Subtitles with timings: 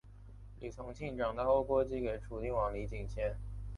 [0.59, 3.35] 李从庆长大后过继给楚定王李景迁。